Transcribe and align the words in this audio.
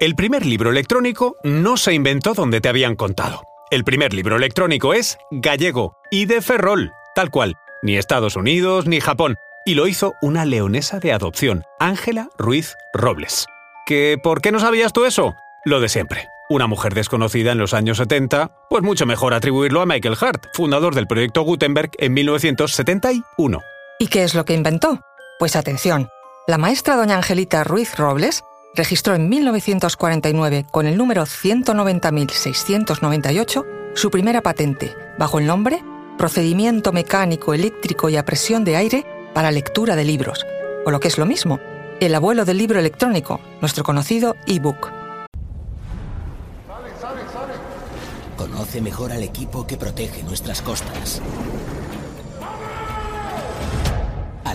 El 0.00 0.14
primer 0.14 0.46
libro 0.46 0.70
electrónico 0.70 1.34
no 1.42 1.76
se 1.76 1.92
inventó 1.92 2.32
donde 2.32 2.60
te 2.60 2.68
habían 2.68 2.94
contado. 2.94 3.42
El 3.68 3.82
primer 3.82 4.14
libro 4.14 4.36
electrónico 4.36 4.94
es 4.94 5.18
gallego 5.32 5.96
y 6.08 6.26
de 6.26 6.40
Ferrol, 6.40 6.92
tal 7.16 7.30
cual. 7.30 7.56
Ni 7.82 7.96
Estados 7.96 8.36
Unidos 8.36 8.86
ni 8.86 9.00
Japón. 9.00 9.34
Y 9.66 9.74
lo 9.74 9.88
hizo 9.88 10.14
una 10.22 10.44
leonesa 10.44 11.00
de 11.00 11.12
adopción, 11.12 11.64
Ángela 11.80 12.28
Ruiz 12.38 12.76
Robles. 12.94 13.46
¿Que 13.86 14.18
por 14.22 14.40
qué 14.40 14.52
no 14.52 14.60
sabías 14.60 14.92
tú 14.92 15.04
eso? 15.04 15.34
Lo 15.64 15.80
de 15.80 15.88
siempre. 15.88 16.28
Una 16.48 16.68
mujer 16.68 16.94
desconocida 16.94 17.50
en 17.50 17.58
los 17.58 17.74
años 17.74 17.96
70, 17.96 18.52
pues 18.70 18.84
mucho 18.84 19.04
mejor 19.04 19.34
atribuirlo 19.34 19.80
a 19.80 19.86
Michael 19.86 20.16
Hart, 20.20 20.44
fundador 20.54 20.94
del 20.94 21.08
proyecto 21.08 21.42
Gutenberg 21.42 21.90
en 21.98 22.14
1971. 22.14 23.60
¿Y 23.98 24.06
qué 24.06 24.22
es 24.22 24.36
lo 24.36 24.44
que 24.44 24.54
inventó? 24.54 25.00
Pues 25.40 25.56
atención, 25.56 26.08
la 26.46 26.56
maestra 26.56 26.94
doña 26.94 27.16
Angelita 27.16 27.64
Ruiz 27.64 27.96
Robles 27.96 28.44
registró 28.74 29.14
en 29.14 29.28
1949 29.28 30.64
con 30.70 30.86
el 30.86 30.96
número 30.96 31.24
190.698 31.24 33.66
su 33.94 34.10
primera 34.10 34.42
patente, 34.42 34.96
bajo 35.18 35.38
el 35.38 35.46
nombre 35.46 35.84
Procedimiento 36.16 36.92
Mecánico 36.92 37.54
Eléctrico 37.54 38.08
y 38.08 38.16
a 38.16 38.24
Presión 38.24 38.64
de 38.64 38.74
Aire 38.76 39.06
para 39.34 39.52
Lectura 39.52 39.96
de 39.96 40.04
Libros, 40.04 40.46
o 40.84 40.90
lo 40.90 41.00
que 41.00 41.08
es 41.08 41.16
lo 41.16 41.24
mismo, 41.26 41.58
el 42.00 42.14
abuelo 42.14 42.44
del 42.44 42.58
libro 42.58 42.78
electrónico, 42.78 43.40
nuestro 43.60 43.82
conocido 43.84 44.36
ebook. 44.46 44.90
Conoce 48.36 48.80
mejor 48.80 49.12
al 49.12 49.22
equipo 49.22 49.66
que 49.66 49.76
protege 49.76 50.22
nuestras 50.22 50.62
costas. 50.62 51.20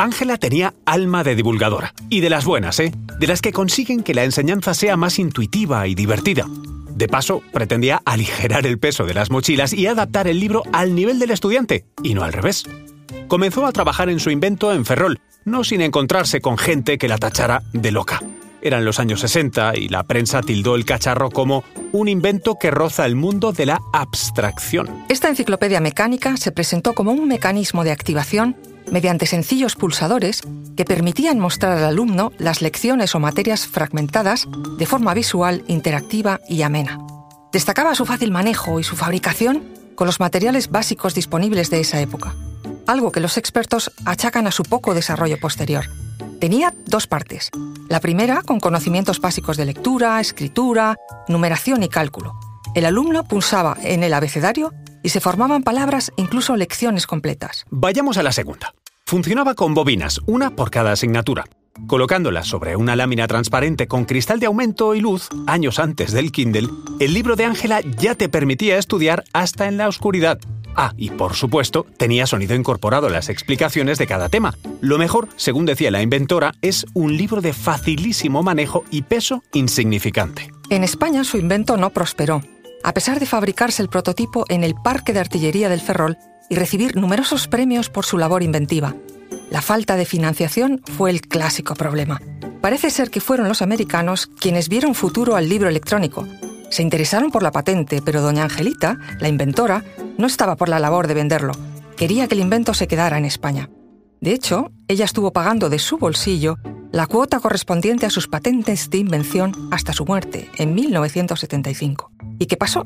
Ángela 0.00 0.38
tenía 0.38 0.72
alma 0.86 1.22
de 1.24 1.36
divulgadora, 1.36 1.92
y 2.08 2.20
de 2.20 2.30
las 2.30 2.46
buenas, 2.46 2.80
¿eh? 2.80 2.90
De 3.18 3.26
las 3.26 3.42
que 3.42 3.52
consiguen 3.52 4.02
que 4.02 4.14
la 4.14 4.24
enseñanza 4.24 4.72
sea 4.72 4.96
más 4.96 5.18
intuitiva 5.18 5.86
y 5.86 5.94
divertida. 5.94 6.46
De 6.88 7.06
paso, 7.06 7.42
pretendía 7.52 8.00
aligerar 8.06 8.66
el 8.66 8.78
peso 8.78 9.04
de 9.04 9.12
las 9.12 9.30
mochilas 9.30 9.74
y 9.74 9.86
adaptar 9.86 10.26
el 10.26 10.40
libro 10.40 10.62
al 10.72 10.94
nivel 10.94 11.18
del 11.18 11.32
estudiante, 11.32 11.84
y 12.02 12.14
no 12.14 12.24
al 12.24 12.32
revés. 12.32 12.64
Comenzó 13.28 13.66
a 13.66 13.72
trabajar 13.72 14.08
en 14.08 14.20
su 14.20 14.30
invento 14.30 14.72
en 14.72 14.86
Ferrol, 14.86 15.20
no 15.44 15.64
sin 15.64 15.82
encontrarse 15.82 16.40
con 16.40 16.56
gente 16.56 16.96
que 16.96 17.06
la 17.06 17.18
tachara 17.18 17.62
de 17.74 17.90
loca. 17.90 18.22
Eran 18.62 18.86
los 18.86 19.00
años 19.00 19.20
60 19.20 19.76
y 19.76 19.88
la 19.88 20.04
prensa 20.04 20.40
tildó 20.40 20.76
el 20.76 20.86
cacharro 20.86 21.30
como 21.30 21.62
un 21.92 22.08
invento 22.08 22.56
que 22.58 22.70
roza 22.70 23.04
el 23.04 23.16
mundo 23.16 23.52
de 23.52 23.66
la 23.66 23.80
abstracción. 23.92 25.04
Esta 25.08 25.28
enciclopedia 25.28 25.80
mecánica 25.80 26.36
se 26.38 26.52
presentó 26.52 26.94
como 26.94 27.12
un 27.12 27.28
mecanismo 27.28 27.84
de 27.84 27.90
activación 27.90 28.56
mediante 28.90 29.26
sencillos 29.26 29.76
pulsadores 29.76 30.42
que 30.76 30.84
permitían 30.84 31.38
mostrar 31.38 31.78
al 31.78 31.84
alumno 31.84 32.32
las 32.38 32.62
lecciones 32.62 33.14
o 33.14 33.20
materias 33.20 33.66
fragmentadas 33.66 34.48
de 34.78 34.86
forma 34.86 35.14
visual, 35.14 35.64
interactiva 35.68 36.40
y 36.48 36.62
amena. 36.62 36.98
Destacaba 37.52 37.94
su 37.94 38.06
fácil 38.06 38.30
manejo 38.30 38.80
y 38.80 38.84
su 38.84 38.96
fabricación 38.96 39.64
con 39.94 40.06
los 40.06 40.20
materiales 40.20 40.70
básicos 40.70 41.14
disponibles 41.14 41.70
de 41.70 41.80
esa 41.80 42.00
época, 42.00 42.34
algo 42.86 43.12
que 43.12 43.20
los 43.20 43.36
expertos 43.36 43.92
achacan 44.04 44.46
a 44.46 44.50
su 44.52 44.62
poco 44.62 44.94
desarrollo 44.94 45.38
posterior. 45.38 45.86
Tenía 46.40 46.72
dos 46.86 47.06
partes. 47.06 47.50
La 47.88 48.00
primera 48.00 48.42
con 48.42 48.60
conocimientos 48.60 49.20
básicos 49.20 49.56
de 49.56 49.66
lectura, 49.66 50.20
escritura, 50.20 50.96
numeración 51.28 51.82
y 51.82 51.88
cálculo. 51.88 52.34
El 52.74 52.86
alumno 52.86 53.24
pulsaba 53.24 53.76
en 53.82 54.04
el 54.04 54.14
abecedario 54.14 54.72
y 55.02 55.10
se 55.10 55.20
formaban 55.20 55.62
palabras, 55.62 56.12
incluso 56.16 56.56
lecciones 56.56 57.06
completas. 57.06 57.64
Vayamos 57.70 58.16
a 58.16 58.22
la 58.22 58.32
segunda. 58.32 58.72
Funcionaba 59.10 59.54
con 59.54 59.74
bobinas, 59.74 60.20
una 60.26 60.50
por 60.54 60.70
cada 60.70 60.92
asignatura. 60.92 61.44
Colocándolas 61.88 62.46
sobre 62.46 62.76
una 62.76 62.94
lámina 62.94 63.26
transparente 63.26 63.88
con 63.88 64.04
cristal 64.04 64.38
de 64.38 64.46
aumento 64.46 64.94
y 64.94 65.00
luz, 65.00 65.28
años 65.48 65.80
antes 65.80 66.12
del 66.12 66.30
Kindle, 66.30 66.68
el 67.00 67.12
libro 67.12 67.34
de 67.34 67.44
Ángela 67.44 67.80
ya 67.80 68.14
te 68.14 68.28
permitía 68.28 68.78
estudiar 68.78 69.24
hasta 69.32 69.66
en 69.66 69.78
la 69.78 69.88
oscuridad. 69.88 70.38
Ah, 70.76 70.92
y 70.96 71.10
por 71.10 71.34
supuesto, 71.34 71.86
tenía 71.96 72.28
sonido 72.28 72.54
incorporado 72.54 73.08
a 73.08 73.10
las 73.10 73.30
explicaciones 73.30 73.98
de 73.98 74.06
cada 74.06 74.28
tema. 74.28 74.54
Lo 74.80 74.96
mejor, 74.96 75.26
según 75.34 75.66
decía 75.66 75.90
la 75.90 76.02
inventora, 76.02 76.54
es 76.62 76.86
un 76.94 77.16
libro 77.16 77.40
de 77.40 77.52
facilísimo 77.52 78.44
manejo 78.44 78.84
y 78.92 79.02
peso 79.02 79.42
insignificante. 79.52 80.52
En 80.68 80.84
España 80.84 81.24
su 81.24 81.36
invento 81.36 81.76
no 81.76 81.90
prosperó, 81.90 82.42
a 82.84 82.94
pesar 82.94 83.18
de 83.18 83.26
fabricarse 83.26 83.82
el 83.82 83.88
prototipo 83.88 84.44
en 84.48 84.62
el 84.62 84.76
Parque 84.76 85.12
de 85.12 85.18
Artillería 85.18 85.68
del 85.68 85.80
Ferrol 85.80 86.16
y 86.50 86.56
recibir 86.56 86.96
numerosos 86.96 87.48
premios 87.48 87.88
por 87.88 88.04
su 88.04 88.18
labor 88.18 88.42
inventiva. 88.42 88.94
La 89.50 89.62
falta 89.62 89.96
de 89.96 90.04
financiación 90.04 90.82
fue 90.84 91.10
el 91.10 91.22
clásico 91.22 91.74
problema. 91.74 92.20
Parece 92.60 92.90
ser 92.90 93.10
que 93.10 93.20
fueron 93.20 93.48
los 93.48 93.62
americanos 93.62 94.26
quienes 94.26 94.68
vieron 94.68 94.94
futuro 94.94 95.36
al 95.36 95.48
libro 95.48 95.68
electrónico. 95.68 96.26
Se 96.70 96.82
interesaron 96.82 97.30
por 97.30 97.42
la 97.42 97.50
patente, 97.52 98.02
pero 98.04 98.20
doña 98.20 98.44
Angelita, 98.44 98.98
la 99.18 99.28
inventora, 99.28 99.84
no 100.18 100.26
estaba 100.26 100.56
por 100.56 100.68
la 100.68 100.78
labor 100.78 101.06
de 101.06 101.14
venderlo. 101.14 101.52
Quería 101.96 102.28
que 102.28 102.34
el 102.34 102.42
invento 102.42 102.74
se 102.74 102.86
quedara 102.86 103.16
en 103.16 103.24
España. 103.24 103.70
De 104.20 104.32
hecho, 104.32 104.70
ella 104.86 105.04
estuvo 105.04 105.32
pagando 105.32 105.70
de 105.70 105.78
su 105.78 105.96
bolsillo 105.96 106.58
la 106.92 107.06
cuota 107.06 107.40
correspondiente 107.40 108.06
a 108.06 108.10
sus 108.10 108.28
patentes 108.28 108.90
de 108.90 108.98
invención 108.98 109.68
hasta 109.70 109.92
su 109.92 110.04
muerte 110.04 110.50
en 110.56 110.74
1975. 110.74 112.10
¿Y 112.38 112.46
qué 112.46 112.56
pasó? 112.56 112.84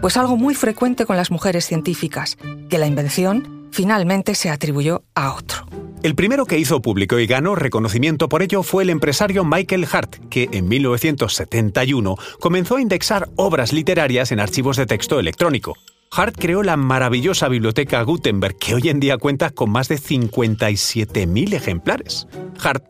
Pues 0.00 0.16
algo 0.16 0.36
muy 0.36 0.54
frecuente 0.54 1.06
con 1.06 1.16
las 1.16 1.30
mujeres 1.30 1.66
científicas, 1.66 2.36
que 2.68 2.78
la 2.78 2.86
invención 2.86 3.68
finalmente 3.72 4.34
se 4.34 4.50
atribuyó 4.50 5.02
a 5.14 5.34
otro. 5.34 5.66
El 6.02 6.14
primero 6.14 6.44
que 6.44 6.58
hizo 6.58 6.82
público 6.82 7.18
y 7.18 7.26
ganó 7.26 7.54
reconocimiento 7.54 8.28
por 8.28 8.42
ello 8.42 8.62
fue 8.62 8.84
el 8.84 8.90
empresario 8.90 9.44
Michael 9.44 9.88
Hart, 9.90 10.16
que 10.28 10.48
en 10.52 10.68
1971 10.68 12.16
comenzó 12.38 12.76
a 12.76 12.80
indexar 12.80 13.28
obras 13.36 13.72
literarias 13.72 14.30
en 14.30 14.40
archivos 14.40 14.76
de 14.76 14.86
texto 14.86 15.18
electrónico. 15.18 15.74
Hart 16.12 16.36
creó 16.38 16.62
la 16.62 16.76
maravillosa 16.76 17.48
biblioteca 17.48 18.02
Gutenberg, 18.02 18.56
que 18.56 18.74
hoy 18.74 18.88
en 18.88 19.00
día 19.00 19.18
cuenta 19.18 19.50
con 19.50 19.70
más 19.70 19.88
de 19.88 19.96
57.000 19.96 21.54
ejemplares. 21.54 22.28
Hart 22.62 22.84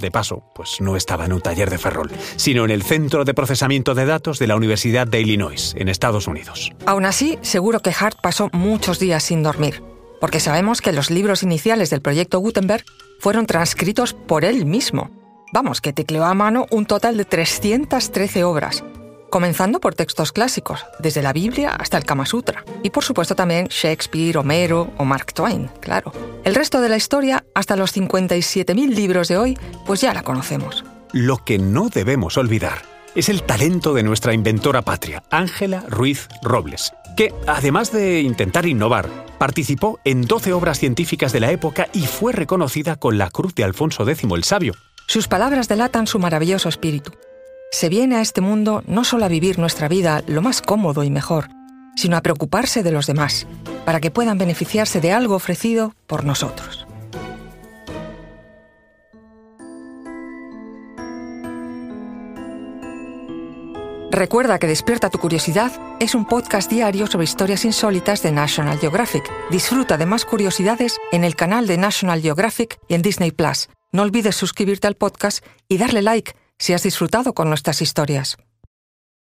de 0.00 0.10
paso, 0.10 0.42
pues 0.54 0.80
no 0.80 0.96
estaba 0.96 1.26
en 1.26 1.32
un 1.32 1.40
taller 1.40 1.70
de 1.70 1.78
Ferrol, 1.78 2.10
sino 2.36 2.64
en 2.64 2.70
el 2.70 2.82
Centro 2.82 3.24
de 3.24 3.34
Procesamiento 3.34 3.94
de 3.94 4.06
Datos 4.06 4.38
de 4.38 4.46
la 4.46 4.56
Universidad 4.56 5.06
de 5.06 5.20
Illinois, 5.20 5.74
en 5.76 5.88
Estados 5.88 6.26
Unidos. 6.26 6.72
Aún 6.86 7.04
así, 7.04 7.38
seguro 7.42 7.80
que 7.80 7.94
Hart 7.98 8.18
pasó 8.22 8.50
muchos 8.52 8.98
días 8.98 9.22
sin 9.22 9.42
dormir, 9.42 9.82
porque 10.20 10.40
sabemos 10.40 10.80
que 10.80 10.92
los 10.92 11.10
libros 11.10 11.42
iniciales 11.42 11.90
del 11.90 12.02
proyecto 12.02 12.38
Gutenberg 12.38 12.84
fueron 13.20 13.46
transcritos 13.46 14.14
por 14.14 14.44
él 14.44 14.66
mismo. 14.66 15.10
Vamos, 15.52 15.80
que 15.80 15.92
tecleó 15.92 16.24
a 16.24 16.34
mano 16.34 16.66
un 16.70 16.86
total 16.86 17.16
de 17.16 17.24
313 17.24 18.44
obras, 18.44 18.84
comenzando 19.30 19.80
por 19.80 19.94
textos 19.94 20.32
clásicos, 20.32 20.84
desde 20.98 21.22
la 21.22 21.32
Biblia 21.32 21.70
hasta 21.70 21.96
el 21.96 22.04
Kama 22.04 22.26
Sutra, 22.26 22.64
y 22.82 22.90
por 22.90 23.04
supuesto 23.04 23.34
también 23.34 23.68
Shakespeare, 23.68 24.36
Homero 24.36 24.92
o 24.98 25.04
Mark 25.04 25.32
Twain, 25.32 25.70
claro. 25.80 26.12
El 26.44 26.54
resto 26.54 26.80
de 26.80 26.88
la 26.88 26.96
historia, 26.96 27.44
hasta 27.54 27.76
los 27.76 27.96
57.000 27.96 28.94
libros 28.94 29.28
de 29.28 29.38
hoy, 29.38 29.58
pues 29.86 30.00
ya 30.00 30.12
la 30.12 30.22
conocemos. 30.22 30.84
Lo 31.12 31.38
que 31.38 31.58
no 31.58 31.88
debemos 31.88 32.36
olvidar 32.36 32.82
es 33.14 33.28
el 33.28 33.42
talento 33.42 33.94
de 33.94 34.02
nuestra 34.02 34.34
inventora 34.34 34.82
patria, 34.82 35.22
Ángela 35.30 35.84
Ruiz 35.88 36.28
Robles, 36.42 36.92
que, 37.16 37.32
además 37.46 37.92
de 37.92 38.20
intentar 38.20 38.66
innovar, 38.66 39.08
participó 39.38 39.98
en 40.04 40.22
12 40.22 40.52
obras 40.52 40.78
científicas 40.78 41.32
de 41.32 41.40
la 41.40 41.50
época 41.50 41.88
y 41.92 42.06
fue 42.06 42.32
reconocida 42.32 42.96
con 42.96 43.18
la 43.18 43.30
Cruz 43.30 43.54
de 43.54 43.64
Alfonso 43.64 44.08
X 44.08 44.30
el 44.30 44.44
Sabio. 44.44 44.74
Sus 45.06 45.26
palabras 45.26 45.66
delatan 45.66 46.06
su 46.06 46.18
maravilloso 46.18 46.68
espíritu 46.68 47.12
se 47.70 47.88
viene 47.88 48.16
a 48.16 48.20
este 48.20 48.40
mundo 48.40 48.82
no 48.86 49.04
solo 49.04 49.24
a 49.24 49.28
vivir 49.28 49.58
nuestra 49.58 49.88
vida 49.88 50.22
lo 50.26 50.42
más 50.42 50.60
cómodo 50.60 51.04
y 51.04 51.10
mejor, 51.10 51.48
sino 51.96 52.16
a 52.16 52.20
preocuparse 52.20 52.82
de 52.82 52.90
los 52.90 53.06
demás, 53.06 53.46
para 53.84 54.00
que 54.00 54.10
puedan 54.10 54.38
beneficiarse 54.38 55.00
de 55.00 55.12
algo 55.12 55.36
ofrecido 55.36 55.94
por 56.06 56.24
nosotros. 56.24 56.86
Recuerda 64.10 64.58
que 64.58 64.66
Despierta 64.66 65.08
tu 65.08 65.18
Curiosidad 65.18 65.70
es 66.00 66.16
un 66.16 66.26
podcast 66.26 66.68
diario 66.68 67.06
sobre 67.06 67.24
historias 67.24 67.64
insólitas 67.64 68.22
de 68.22 68.32
National 68.32 68.78
Geographic. 68.78 69.30
Disfruta 69.50 69.96
de 69.96 70.04
más 70.04 70.24
curiosidades 70.24 70.98
en 71.12 71.22
el 71.22 71.36
canal 71.36 71.68
de 71.68 71.78
National 71.78 72.20
Geographic 72.20 72.78
y 72.88 72.94
en 72.94 73.02
Disney 73.02 73.30
Plus. 73.30 73.68
No 73.92 74.02
olvides 74.02 74.34
suscribirte 74.34 74.88
al 74.88 74.96
podcast 74.96 75.44
y 75.68 75.78
darle 75.78 76.02
like 76.02 76.34
si 76.60 76.74
has 76.74 76.84
disfrutado 76.84 77.34
con 77.34 77.48
nuestras 77.48 77.82
historias. 77.82 78.36